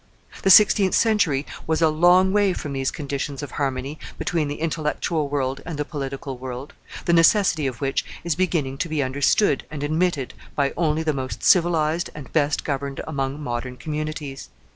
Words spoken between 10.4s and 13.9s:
by only the most civilized and best governed amongst modern